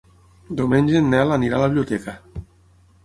Diumenge 0.61 0.95
en 1.01 1.11
Nel 1.15 1.35
anirà 1.37 1.59
a 1.59 1.63
la 1.65 1.69
biblioteca. 1.75 2.17